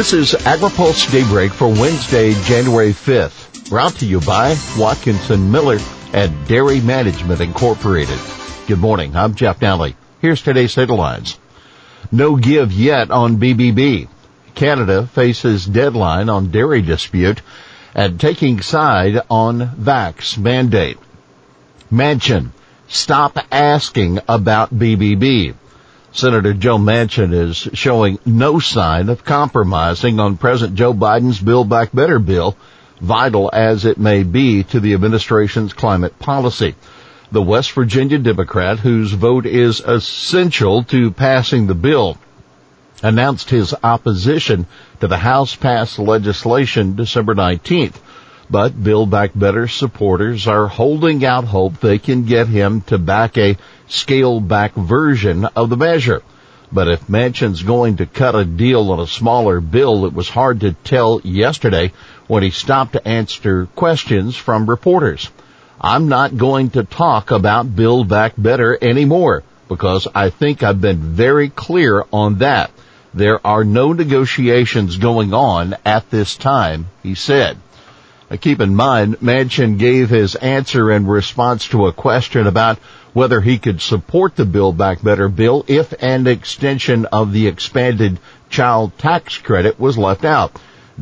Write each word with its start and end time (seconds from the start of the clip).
This 0.00 0.14
is 0.14 0.32
AgriPulse 0.32 1.12
Daybreak 1.12 1.52
for 1.52 1.68
Wednesday, 1.68 2.32
January 2.44 2.94
5th. 2.94 3.68
Brought 3.68 3.92
to 3.96 4.06
you 4.06 4.18
by 4.22 4.56
Watkinson 4.78 5.52
Miller 5.52 5.76
and 6.14 6.48
Dairy 6.48 6.80
Management 6.80 7.42
Incorporated. 7.42 8.18
Good 8.66 8.78
morning. 8.78 9.14
I'm 9.14 9.34
Jeff 9.34 9.60
Nalley. 9.60 9.94
Here's 10.22 10.40
today's 10.40 10.74
headlines. 10.74 11.38
No 12.10 12.36
give 12.36 12.72
yet 12.72 13.10
on 13.10 13.36
BBB. 13.36 14.08
Canada 14.54 15.06
faces 15.06 15.66
deadline 15.66 16.30
on 16.30 16.50
dairy 16.50 16.80
dispute 16.80 17.42
and 17.94 18.18
taking 18.18 18.62
side 18.62 19.20
on 19.28 19.60
vax 19.60 20.38
mandate. 20.38 20.96
Manchin, 21.92 22.52
stop 22.88 23.36
asking 23.52 24.20
about 24.26 24.74
BBB. 24.74 25.56
Senator 26.12 26.54
Joe 26.54 26.76
Manchin 26.76 27.32
is 27.32 27.56
showing 27.72 28.18
no 28.26 28.58
sign 28.58 29.08
of 29.08 29.24
compromising 29.24 30.18
on 30.18 30.36
President 30.36 30.76
Joe 30.76 30.92
Biden's 30.92 31.40
Build 31.40 31.68
Back 31.68 31.90
Better 31.92 32.18
bill, 32.18 32.56
vital 33.00 33.48
as 33.52 33.84
it 33.84 33.96
may 33.96 34.24
be 34.24 34.64
to 34.64 34.80
the 34.80 34.94
administration's 34.94 35.72
climate 35.72 36.18
policy. 36.18 36.74
The 37.30 37.40
West 37.40 37.70
Virginia 37.72 38.18
Democrat, 38.18 38.80
whose 38.80 39.12
vote 39.12 39.46
is 39.46 39.78
essential 39.78 40.82
to 40.84 41.12
passing 41.12 41.68
the 41.68 41.76
bill, 41.76 42.18
announced 43.04 43.50
his 43.50 43.72
opposition 43.84 44.66
to 44.98 45.06
the 45.06 45.18
House 45.18 45.54
passed 45.54 46.00
legislation 46.00 46.96
December 46.96 47.36
19th. 47.36 47.94
But 48.50 48.82
Build 48.82 49.10
Back 49.10 49.30
Better 49.32 49.68
supporters 49.68 50.48
are 50.48 50.66
holding 50.66 51.24
out 51.24 51.44
hope 51.44 51.78
they 51.78 51.98
can 51.98 52.24
get 52.24 52.48
him 52.48 52.80
to 52.82 52.98
back 52.98 53.38
a 53.38 53.56
scaled 53.86 54.48
back 54.48 54.74
version 54.74 55.44
of 55.44 55.70
the 55.70 55.76
measure. 55.76 56.22
But 56.72 56.88
if 56.88 57.08
Manchin's 57.08 57.62
going 57.62 57.98
to 57.98 58.06
cut 58.06 58.34
a 58.34 58.44
deal 58.44 58.90
on 58.90 58.98
a 58.98 59.06
smaller 59.06 59.60
bill, 59.60 60.04
it 60.04 60.12
was 60.12 60.28
hard 60.28 60.60
to 60.60 60.72
tell 60.72 61.20
yesterday 61.22 61.92
when 62.26 62.42
he 62.42 62.50
stopped 62.50 62.94
to 62.94 63.06
answer 63.06 63.66
questions 63.76 64.34
from 64.36 64.68
reporters. 64.68 65.30
I'm 65.80 66.08
not 66.08 66.36
going 66.36 66.70
to 66.70 66.82
talk 66.82 67.30
about 67.30 67.76
Build 67.76 68.08
Back 68.08 68.34
Better 68.36 68.76
anymore 68.80 69.44
because 69.68 70.08
I 70.12 70.30
think 70.30 70.64
I've 70.64 70.80
been 70.80 71.14
very 71.14 71.50
clear 71.50 72.04
on 72.12 72.38
that. 72.38 72.72
There 73.14 73.44
are 73.46 73.64
no 73.64 73.92
negotiations 73.92 74.98
going 74.98 75.32
on 75.34 75.76
at 75.84 76.10
this 76.10 76.36
time, 76.36 76.88
he 77.02 77.14
said. 77.14 77.56
Keep 78.38 78.60
in 78.60 78.76
mind, 78.76 79.16
Manchin 79.20 79.76
gave 79.76 80.08
his 80.08 80.36
answer 80.36 80.92
in 80.92 81.04
response 81.04 81.66
to 81.68 81.86
a 81.88 81.92
question 81.92 82.46
about 82.46 82.78
whether 83.12 83.40
he 83.40 83.58
could 83.58 83.82
support 83.82 84.36
the 84.36 84.44
Build 84.44 84.78
Back 84.78 85.02
Better 85.02 85.28
bill 85.28 85.64
if 85.66 85.92
an 86.00 86.28
extension 86.28 87.06
of 87.06 87.32
the 87.32 87.48
expanded 87.48 88.20
child 88.48 88.96
tax 88.98 89.36
credit 89.38 89.80
was 89.80 89.98
left 89.98 90.24
out. 90.24 90.52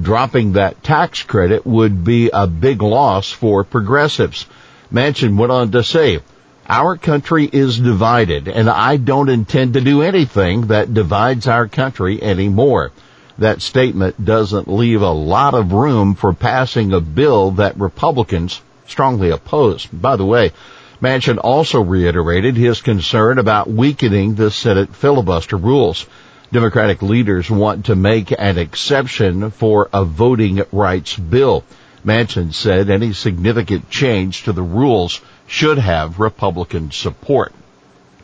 Dropping 0.00 0.54
that 0.54 0.82
tax 0.82 1.22
credit 1.22 1.66
would 1.66 2.02
be 2.02 2.30
a 2.32 2.46
big 2.46 2.80
loss 2.80 3.30
for 3.30 3.62
progressives. 3.62 4.46
Manchin 4.90 5.36
went 5.36 5.52
on 5.52 5.70
to 5.72 5.84
say, 5.84 6.20
our 6.66 6.96
country 6.96 7.44
is 7.44 7.78
divided 7.78 8.48
and 8.48 8.70
I 8.70 8.96
don't 8.96 9.28
intend 9.28 9.74
to 9.74 9.82
do 9.82 10.00
anything 10.00 10.68
that 10.68 10.94
divides 10.94 11.46
our 11.46 11.68
country 11.68 12.22
anymore 12.22 12.90
that 13.38 13.62
statement 13.62 14.22
doesn't 14.24 14.68
leave 14.68 15.02
a 15.02 15.10
lot 15.10 15.54
of 15.54 15.72
room 15.72 16.14
for 16.14 16.32
passing 16.32 16.92
a 16.92 17.00
bill 17.00 17.52
that 17.52 17.78
Republicans 17.78 18.60
strongly 18.86 19.30
oppose. 19.30 19.86
By 19.86 20.16
the 20.16 20.26
way, 20.26 20.52
Manchin 21.00 21.38
also 21.38 21.80
reiterated 21.80 22.56
his 22.56 22.80
concern 22.80 23.38
about 23.38 23.70
weakening 23.70 24.34
the 24.34 24.50
Senate 24.50 24.94
filibuster 24.94 25.56
rules. 25.56 26.06
Democratic 26.50 27.02
leaders 27.02 27.48
want 27.48 27.86
to 27.86 27.94
make 27.94 28.32
an 28.36 28.58
exception 28.58 29.50
for 29.52 29.88
a 29.92 30.04
voting 30.04 30.62
rights 30.72 31.16
bill. 31.16 31.62
Manchin 32.04 32.52
said 32.52 32.90
any 32.90 33.12
significant 33.12 33.90
change 33.90 34.44
to 34.44 34.52
the 34.52 34.62
rules 34.62 35.20
should 35.46 35.78
have 35.78 36.18
Republican 36.18 36.90
support. 36.90 37.52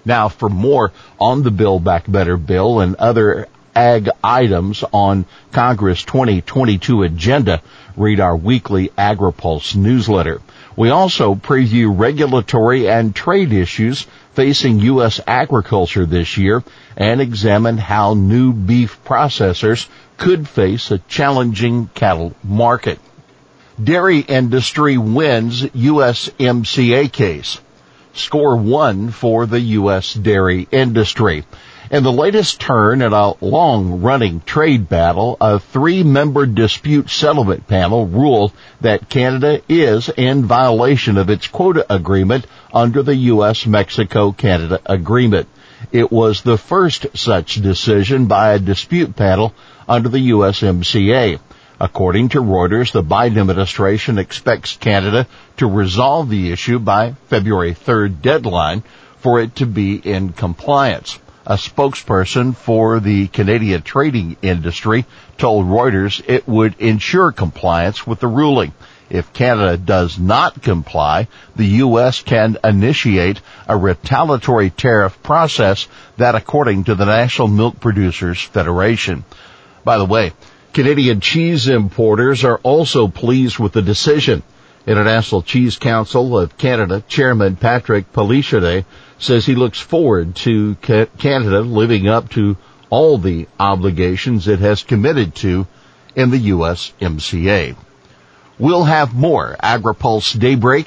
Now 0.05 0.29
for 0.29 0.49
more 0.49 0.93
on 1.21 1.43
the 1.43 1.51
Build 1.51 1.85
Back 1.85 2.11
Better 2.11 2.37
bill 2.37 2.81
and 2.81 2.97
other 2.97 3.49
ag 3.75 4.09
items 4.23 4.85
on 4.93 5.27
Congress 5.53 6.05
2022 6.05 7.03
agenda, 7.03 7.63
read 7.97 8.21
our 8.21 8.37
weekly 8.37 8.89
AgriPulse 8.97 9.77
newsletter. 9.77 10.41
We 10.77 10.91
also 10.91 11.35
preview 11.35 11.93
regulatory 11.97 12.89
and 12.89 13.15
trade 13.15 13.53
issues 13.53 14.07
facing 14.33 14.81
U.S. 14.81 15.21
agriculture 15.27 16.05
this 16.07 16.37
year 16.37 16.65
and 16.97 17.21
examine 17.21 17.79
how 17.79 18.15
new 18.15 18.53
beef 18.53 18.99
processors 19.05 19.89
could 20.17 20.49
face 20.49 20.91
a 20.91 20.99
challenging 20.99 21.89
cattle 21.95 22.35
market. 22.43 22.99
Dairy 23.83 24.21
industry 24.21 24.99
wins 24.99 25.63
USMCA 25.63 27.13
case. 27.13 27.61
Score 28.13 28.57
one 28.57 29.11
for 29.11 29.47
the 29.47 29.61
U.S. 29.61 30.15
dairy 30.15 30.69
industry. 30.71 31.45
In 31.91 32.03
the 32.03 32.11
latest 32.11 32.61
turn 32.61 33.03
in 33.03 33.13
a 33.13 33.35
long-running 33.45 34.41
trade 34.47 34.89
battle, 34.89 35.37
a 35.39 35.59
three-member 35.59 36.47
dispute 36.47 37.11
settlement 37.11 37.69
panel 37.69 38.07
ruled 38.07 38.53
that 38.81 39.11
Canada 39.11 39.61
is 39.69 40.09
in 40.09 40.47
violation 40.47 41.19
of 41.19 41.29
its 41.29 41.47
quota 41.47 41.85
agreement 41.91 42.47
under 42.73 43.03
the 43.03 43.15
U.S.-Mexico-Canada 43.15 44.81
agreement. 44.87 45.47
It 45.93 46.11
was 46.11 46.41
the 46.41 46.57
first 46.57 47.07
such 47.15 47.57
decision 47.57 48.29
by 48.29 48.55
a 48.55 48.59
dispute 48.59 49.15
panel 49.15 49.53
under 49.87 50.09
the 50.09 50.31
USMCA. 50.31 51.39
According 51.79 52.31
to 52.31 52.41
Reuters, 52.41 52.93
the 52.93 53.03
Biden 53.03 53.39
administration 53.39 54.17
expects 54.17 54.79
Canada 54.79 55.27
to 55.59 55.67
resolve 55.67 56.31
the 56.31 56.51
issue 56.51 56.79
by 56.79 57.13
February 57.29 57.75
3rd 57.75 58.23
deadline 58.23 58.83
for 59.19 59.39
it 59.41 59.57
to 59.57 59.67
be 59.67 59.97
in 59.97 60.33
compliance. 60.33 61.19
A 61.47 61.57
spokesperson 61.57 62.57
for 62.57 63.01
the 63.01 63.27
Canadian 63.29 63.83
trading 63.83 64.39
industry 64.41 65.05
told 65.37 65.67
Reuters 65.67 66.23
it 66.27 66.49
would 66.49 66.75
ensure 66.79 67.33
compliance 67.33 68.07
with 68.07 68.21
the 68.21 68.27
ruling. 68.27 68.73
If 69.11 69.35
Canada 69.35 69.77
does 69.77 70.19
not 70.19 70.63
comply, 70.63 71.29
the 71.55 71.67
U.S. 71.85 72.23
can 72.23 72.57
initiate 72.65 73.43
a 73.69 73.77
retaliatory 73.77 74.71
tariff 74.71 75.23
process 75.23 75.87
that 76.17 76.35
according 76.35 76.85
to 76.85 76.95
the 76.95 77.05
National 77.05 77.49
Milk 77.49 77.79
Producers 77.79 78.41
Federation. 78.41 79.25
By 79.85 79.99
the 79.99 80.07
way, 80.07 80.33
Canadian 80.73 81.21
cheese 81.21 81.69
importers 81.69 82.43
are 82.45 82.59
also 82.63 83.07
pleased 83.07 83.59
with 83.59 83.73
the 83.73 83.83
decision. 83.83 84.43
International 84.87 85.43
Cheese 85.43 85.79
Council 85.79 86.39
of 86.39 86.59
Canada 86.59 87.03
Chairman 87.09 87.57
Patrick 87.57 88.13
Palaszczuk 88.13 88.85
says 89.19 89.47
he 89.47 89.55
looks 89.55 89.81
forward 89.81 90.37
to 90.37 90.75
Canada 90.77 91.61
living 91.61 92.09
up 92.09 92.29
to 92.31 92.57
all 92.91 93.19
the 93.19 93.49
obligations 93.59 94.47
it 94.47 94.59
has 94.59 94.83
committed 94.83 95.35
to 95.37 95.67
in 96.15 96.31
the 96.31 96.51
USMCA. 96.51 97.77
We'll 98.59 98.85
have 98.85 99.15
more 99.15 99.57
AgriPulse 99.63 100.39
Daybreak 100.39 100.87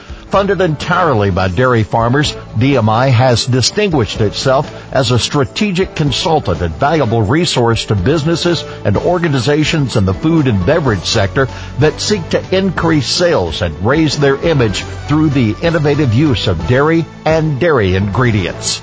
Funded 0.31 0.61
entirely 0.61 1.29
by 1.29 1.49
dairy 1.49 1.83
farmers, 1.83 2.31
DMI 2.55 3.11
has 3.11 3.45
distinguished 3.45 4.21
itself 4.21 4.71
as 4.93 5.11
a 5.11 5.19
strategic 5.19 5.93
consultant 5.93 6.61
and 6.61 6.73
valuable 6.75 7.21
resource 7.21 7.85
to 7.87 7.95
businesses 7.95 8.63
and 8.85 8.95
organizations 8.95 9.97
in 9.97 10.05
the 10.05 10.13
food 10.13 10.47
and 10.47 10.65
beverage 10.65 11.03
sector 11.03 11.47
that 11.79 11.99
seek 11.99 12.29
to 12.29 12.57
increase 12.57 13.07
sales 13.07 13.61
and 13.61 13.77
raise 13.85 14.17
their 14.17 14.37
image 14.37 14.83
through 15.09 15.31
the 15.31 15.53
innovative 15.61 16.13
use 16.13 16.47
of 16.47 16.65
dairy 16.65 17.05
and 17.25 17.59
dairy 17.59 17.95
ingredients. 17.95 18.81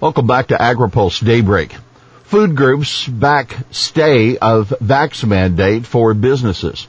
Welcome 0.00 0.26
back 0.26 0.46
to 0.46 0.56
AgriPulse 0.56 1.22
Daybreak. 1.22 1.72
Food 2.24 2.56
groups 2.56 3.06
back 3.06 3.54
stay 3.72 4.38
of 4.38 4.72
vax 4.82 5.22
mandate 5.22 5.84
for 5.84 6.14
businesses. 6.14 6.88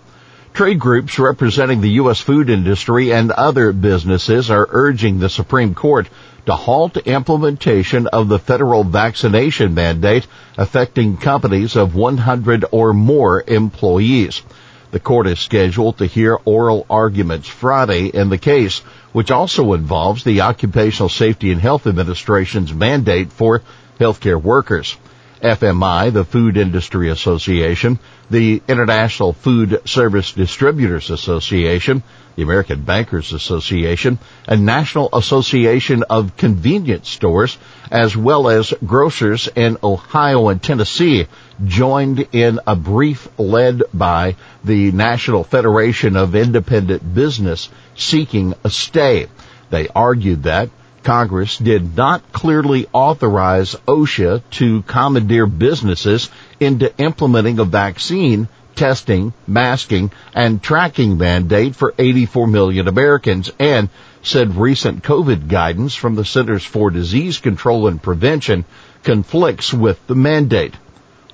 Trade 0.58 0.80
groups 0.80 1.20
representing 1.20 1.82
the 1.82 2.00
U.S. 2.02 2.20
food 2.20 2.50
industry 2.50 3.14
and 3.14 3.30
other 3.30 3.72
businesses 3.72 4.50
are 4.50 4.68
urging 4.72 5.20
the 5.20 5.30
Supreme 5.30 5.76
Court 5.76 6.10
to 6.48 6.54
halt 6.54 6.98
implementation 6.98 8.08
of 8.08 8.28
the 8.28 8.40
federal 8.40 8.84
vaccination 8.84 9.76
mandate 9.76 10.26
affecting 10.58 11.18
companies 11.18 11.76
of 11.76 11.94
100 11.94 12.66
or 12.72 12.92
more 12.92 13.44
employees. 13.48 14.42
The 14.90 15.00
court 15.00 15.28
is 15.28 15.40
scheduled 15.40 16.00
to 16.00 16.08
hear 16.08 16.40
oral 16.44 16.88
arguments 16.90 17.48
Friday 17.48 18.08
in 18.08 18.30
the 18.30 18.40
case, 18.40 18.80
which 19.14 19.30
also 19.30 19.74
involves 19.74 20.24
the 20.24 20.42
Occupational 20.42 21.10
Safety 21.10 21.52
and 21.52 21.62
Health 21.62 21.86
Administration's 21.86 22.74
mandate 22.74 23.32
for 23.32 23.62
healthcare 24.00 24.42
workers. 24.42 24.98
FMI, 25.42 26.12
the 26.12 26.26
Food 26.26 26.58
Industry 26.58 27.10
Association, 27.10 28.00
the 28.30 28.62
International 28.68 29.34
Food 29.34 29.82
Service 29.86 30.32
Distributors 30.34 31.10
Association, 31.10 32.04
the 32.36 32.44
American 32.44 32.82
Bankers 32.82 33.34
Association, 33.34 34.20
and 34.48 34.66
National 34.66 35.10
Association 35.14 36.04
of 36.04 36.38
Convenience 36.38 37.10
Stores, 37.10 37.58
as 37.92 38.16
well 38.16 38.50
as 38.50 38.74
grocers 38.86 39.48
in 39.56 39.78
Ohio 39.84 40.50
and 40.50 40.62
Tennessee, 40.62 41.28
joined 41.66 42.28
in 42.32 42.60
a 42.68 42.76
brief 42.76 43.28
led 43.40 43.84
by 43.94 44.36
the 44.64 44.92
National 44.92 45.44
Federation 45.44 46.16
of 46.16 46.36
Independent 46.36 47.14
Business 47.14 47.70
seeking 47.96 48.54
a 48.64 48.70
stay. 48.70 49.28
They 49.70 49.88
argued 49.90 50.44
that 50.44 50.70
Congress 51.04 51.58
did 51.58 51.96
not 51.96 52.32
clearly 52.32 52.88
authorize 52.92 53.76
OSHA 53.88 54.42
to 54.52 54.82
commandeer 54.84 55.46
businesses 55.46 56.30
into 56.60 56.96
implementing 56.98 57.60
a 57.60 57.66
vaccine 57.66 58.48
testing, 58.78 59.34
masking, 59.48 60.12
and 60.34 60.62
tracking 60.62 61.18
mandate 61.18 61.76
for 61.76 61.94
84 61.98 62.48
million 62.48 62.88
Americans 62.88 63.52
and 63.60 63.90
said 64.22 64.56
recent 64.56 65.04
COVID 65.04 65.48
guidance 65.48 65.96
from 65.96 66.16
the 66.16 66.26
Centers 66.26 66.64
for 66.64 66.90
Disease 66.90 67.40
Control 67.40 67.88
and 67.88 68.02
Prevention 68.02 68.66
conflicts 69.04 69.74
with 69.74 70.06
the 70.08 70.16
mandate. 70.16 70.76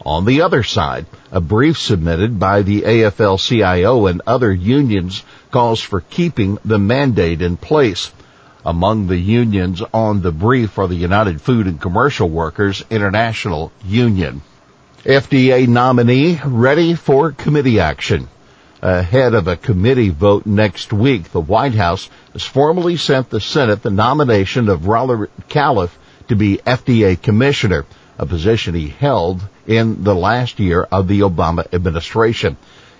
On 0.05 0.25
the 0.25 0.41
other 0.41 0.63
side, 0.63 1.05
a 1.31 1.39
brief 1.39 1.77
submitted 1.77 2.39
by 2.39 2.61
the 2.61 2.81
AFL-CIO 2.81 4.07
and 4.07 4.21
other 4.27 4.51
unions 4.51 5.23
calls 5.51 5.79
for 5.79 6.01
keeping 6.01 6.57
the 6.65 6.79
mandate 6.79 7.41
in 7.41 7.57
place. 7.57 8.11
Among 8.65 9.07
the 9.07 9.17
unions 9.17 9.81
on 9.93 10.21
the 10.21 10.31
brief 10.31 10.79
are 10.79 10.87
the 10.87 10.95
United 10.95 11.41
Food 11.41 11.67
and 11.67 11.81
Commercial 11.81 12.29
Workers 12.29 12.83
International 12.89 13.71
Union. 13.85 14.41
FDA 15.03 15.67
nominee 15.67 16.39
ready 16.45 16.93
for 16.93 17.31
committee 17.31 17.81
action. 17.81 18.29
Ahead 18.81 19.33
of 19.33 19.47
a 19.47 19.57
committee 19.57 20.09
vote 20.09 20.45
next 20.45 20.93
week, 20.93 21.31
the 21.31 21.41
White 21.41 21.75
House 21.75 22.09
has 22.31 22.43
formally 22.43 22.95
sent 22.95 23.29
the 23.29 23.41
Senate 23.41 23.81
the 23.81 23.89
nomination 23.89 24.69
of 24.69 24.87
Robert 24.87 25.31
Califf 25.49 25.91
to 26.29 26.35
be 26.35 26.59
FDA 26.65 27.21
commissioner 27.21 27.85
a 28.17 28.25
position 28.25 28.75
he 28.75 28.87
held 28.87 29.41
in 29.65 30.03
the 30.03 30.15
last 30.15 30.59
year 30.59 30.83
of 30.83 31.07
the 31.07 31.21
Obama 31.21 31.65
administration. 31.73 32.57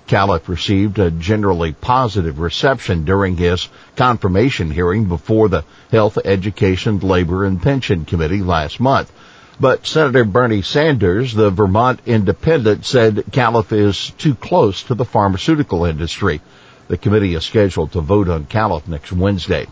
Califf 0.07 0.47
received 0.47 0.99
a 0.99 1.11
generally 1.11 1.73
positive 1.73 2.39
reception 2.39 3.05
during 3.05 3.37
his 3.37 3.69
confirmation 3.95 4.69
hearing 4.69 5.05
before 5.05 5.49
the 5.49 5.63
Health, 5.91 6.17
Education, 6.23 6.99
Labor, 6.99 7.45
and 7.45 7.61
Pension 7.61 8.05
Committee 8.05 8.41
last 8.41 8.79
month. 8.79 9.11
But 9.59 9.85
Senator 9.85 10.25
Bernie 10.25 10.61
Sanders, 10.61 11.33
the 11.33 11.51
Vermont 11.51 11.99
independent, 12.05 12.85
said 12.85 13.23
Califf 13.31 13.71
is 13.71 14.09
too 14.17 14.35
close 14.35 14.83
to 14.83 14.95
the 14.95 15.05
pharmaceutical 15.05 15.85
industry. 15.85 16.41
The 16.87 16.97
committee 16.97 17.35
is 17.35 17.45
scheduled 17.45 17.93
to 17.93 18.01
vote 18.01 18.27
on 18.27 18.45
Califf 18.45 18.87
next 18.87 19.13
Wednesday. 19.13 19.67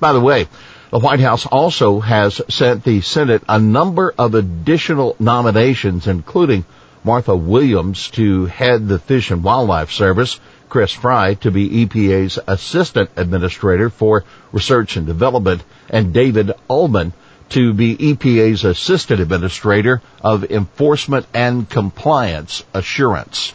By 0.00 0.12
the 0.12 0.20
way, 0.20 0.48
the 0.90 0.98
White 0.98 1.20
House 1.20 1.46
also 1.46 2.00
has 2.00 2.40
sent 2.48 2.84
the 2.84 3.00
Senate 3.02 3.42
a 3.48 3.58
number 3.58 4.14
of 4.16 4.34
additional 4.34 5.14
nominations, 5.18 6.06
including 6.06 6.64
Martha 7.08 7.34
Williams 7.34 8.10
to 8.10 8.44
head 8.44 8.86
the 8.86 8.98
Fish 8.98 9.30
and 9.30 9.42
Wildlife 9.42 9.90
Service, 9.90 10.38
Chris 10.68 10.92
Frey 10.92 11.36
to 11.40 11.50
be 11.50 11.86
EPA's 11.86 12.38
Assistant 12.46 13.08
Administrator 13.16 13.88
for 13.88 14.24
Research 14.52 14.98
and 14.98 15.06
Development, 15.06 15.64
and 15.88 16.12
David 16.12 16.52
Uhlmann 16.68 17.12
to 17.48 17.72
be 17.72 17.96
EPA's 17.96 18.62
Assistant 18.62 19.22
Administrator 19.22 20.02
of 20.22 20.44
Enforcement 20.50 21.24
and 21.32 21.66
Compliance 21.66 22.62
Assurance. 22.74 23.54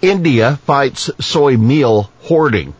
India 0.00 0.56
fights 0.64 1.10
soy 1.18 1.56
meal 1.56 2.12
hoarding. 2.20 2.74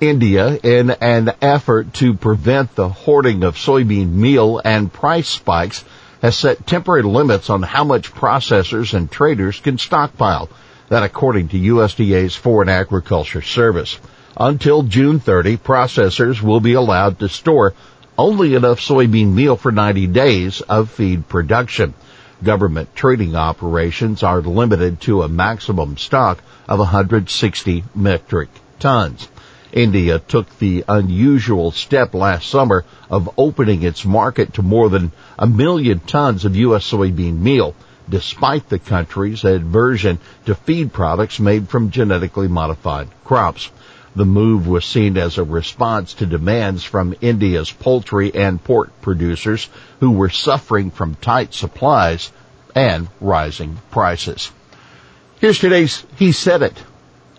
India 0.00 0.56
in 0.62 0.90
an 0.90 1.32
effort 1.42 1.92
to 1.94 2.14
prevent 2.14 2.76
the 2.76 2.88
hoarding 2.88 3.42
of 3.42 3.56
soybean 3.56 4.12
meal 4.12 4.60
and 4.64 4.92
price 4.92 5.28
spikes 5.28 5.84
has 6.24 6.38
set 6.38 6.66
temporary 6.66 7.02
limits 7.02 7.50
on 7.50 7.62
how 7.62 7.84
much 7.84 8.10
processors 8.10 8.94
and 8.94 9.10
traders 9.10 9.60
can 9.60 9.76
stockpile. 9.76 10.48
That 10.88 11.02
according 11.02 11.48
to 11.48 11.58
USDA's 11.58 12.34
Foreign 12.34 12.70
Agriculture 12.70 13.42
Service. 13.42 13.98
Until 14.34 14.84
June 14.84 15.20
30, 15.20 15.58
processors 15.58 16.40
will 16.40 16.60
be 16.60 16.72
allowed 16.72 17.18
to 17.18 17.28
store 17.28 17.74
only 18.16 18.54
enough 18.54 18.80
soybean 18.80 19.34
meal 19.34 19.56
for 19.56 19.70
90 19.70 20.06
days 20.06 20.62
of 20.62 20.90
feed 20.90 21.28
production. 21.28 21.92
Government 22.42 22.96
trading 22.96 23.36
operations 23.36 24.22
are 24.22 24.40
limited 24.40 25.02
to 25.02 25.24
a 25.24 25.28
maximum 25.28 25.98
stock 25.98 26.38
of 26.66 26.78
160 26.78 27.84
metric 27.94 28.48
tons. 28.78 29.28
India 29.74 30.20
took 30.20 30.58
the 30.58 30.84
unusual 30.86 31.72
step 31.72 32.14
last 32.14 32.48
summer 32.48 32.84
of 33.10 33.28
opening 33.36 33.82
its 33.82 34.04
market 34.04 34.54
to 34.54 34.62
more 34.62 34.88
than 34.88 35.10
a 35.36 35.48
million 35.48 35.98
tons 35.98 36.44
of 36.44 36.54
U.S. 36.54 36.88
soybean 36.88 37.40
meal, 37.40 37.74
despite 38.08 38.68
the 38.68 38.78
country's 38.78 39.42
aversion 39.42 40.20
to 40.46 40.54
feed 40.54 40.92
products 40.92 41.40
made 41.40 41.68
from 41.68 41.90
genetically 41.90 42.46
modified 42.46 43.08
crops. 43.24 43.68
The 44.14 44.24
move 44.24 44.68
was 44.68 44.84
seen 44.84 45.18
as 45.18 45.38
a 45.38 45.44
response 45.44 46.14
to 46.14 46.26
demands 46.26 46.84
from 46.84 47.16
India's 47.20 47.72
poultry 47.72 48.32
and 48.32 48.62
pork 48.62 48.92
producers 49.02 49.68
who 49.98 50.12
were 50.12 50.28
suffering 50.28 50.92
from 50.92 51.16
tight 51.16 51.52
supplies 51.52 52.30
and 52.76 53.08
rising 53.20 53.78
prices. 53.90 54.52
Here's 55.40 55.58
today's 55.58 56.04
He 56.16 56.30
Said 56.30 56.62
It 56.62 56.80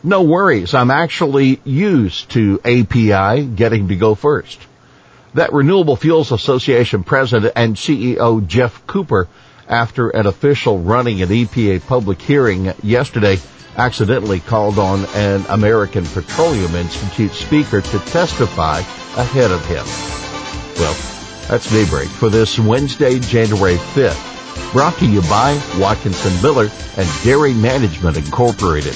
no 0.06 0.22
worries. 0.22 0.74
I'm 0.74 0.92
actually 0.92 1.60
used 1.64 2.30
to 2.32 2.62
API 2.64 3.46
getting 3.46 3.88
to 3.88 3.96
go 3.96 4.16
first. 4.16 4.60
That 5.34 5.52
Renewable 5.52 5.96
Fuels 5.96 6.32
Association 6.32 7.04
president 7.04 7.54
and 7.56 7.76
CEO 7.76 8.46
Geoff 8.48 8.86
Cooper, 8.88 9.28
after 9.68 10.10
an 10.10 10.28
official 10.28 10.80
running 10.80 11.22
an 11.22 11.30
EPA 11.30 11.86
public 11.88 12.22
hearing 12.22 12.72
yesterday, 12.84 13.38
accidentally 13.76 14.40
called 14.40 14.80
on 14.80 15.06
an 15.16 15.44
American 15.50 16.06
Petroleum 16.06 16.76
Institute 16.76 17.32
speaker 17.32 17.82
to 17.82 18.00
testify 18.00 18.80
ahead 19.18 19.52
of 19.52 19.66
him. 19.66 19.86
Well, 20.80 20.96
that's 21.50 21.70
daybreak 21.70 22.08
for 22.08 22.30
this 22.30 22.58
Wednesday, 22.60 23.20
January 23.20 23.76
5th. 23.76 24.72
Brought 24.72 24.98
to 25.00 25.10
you 25.10 25.22
by 25.22 25.62
Watkinson 25.80 26.42
Miller 26.42 26.70
and 26.96 27.24
Dairy 27.24 27.54
Management 27.54 28.18
Incorporated. 28.18 28.96